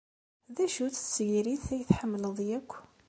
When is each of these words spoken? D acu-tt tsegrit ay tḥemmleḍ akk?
D 0.55 0.57
acu-tt 0.65 1.03
tsegrit 1.05 1.65
ay 1.75 1.83
tḥemmleḍ 1.89 2.37
akk? 2.57 2.71